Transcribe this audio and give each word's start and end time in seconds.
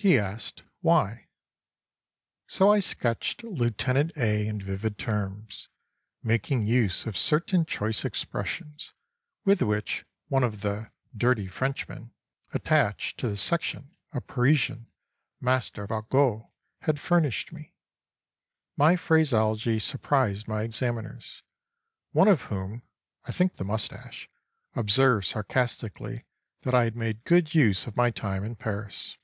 He 0.00 0.16
asked: 0.16 0.62
"Why?"—so 0.80 2.70
I 2.70 2.78
sketched 2.78 3.42
"Lieutenant" 3.42 4.12
A. 4.16 4.46
in 4.46 4.60
vivid 4.62 4.96
terms, 4.96 5.70
making 6.22 6.68
use 6.68 7.04
of 7.04 7.16
certain 7.18 7.64
choice 7.64 8.04
expressions 8.04 8.94
with 9.44 9.60
which 9.60 10.04
one 10.28 10.44
of 10.44 10.60
the 10.60 10.92
"dirty 11.16 11.48
Frenchmen" 11.48 12.12
attached 12.54 13.18
to 13.18 13.28
the 13.28 13.36
section, 13.36 13.96
a 14.12 14.20
Parisien, 14.20 14.86
master 15.40 15.82
of 15.82 15.90
argot, 15.90 16.46
had 16.82 17.00
furnished 17.00 17.50
me. 17.52 17.74
My 18.76 18.94
phraseology 18.94 19.80
surprised 19.80 20.46
my 20.46 20.62
examiners, 20.62 21.42
one 22.12 22.28
of 22.28 22.42
whom 22.42 22.84
(I 23.24 23.32
think 23.32 23.56
the 23.56 23.64
moustache) 23.64 24.30
observed 24.76 25.26
sarcastically 25.26 26.24
that 26.62 26.72
I 26.72 26.84
had 26.84 26.94
made 26.94 27.24
good 27.24 27.52
use 27.52 27.88
of 27.88 27.96
my 27.96 28.12
time 28.12 28.44
in 28.44 28.54
Paris. 28.54 29.18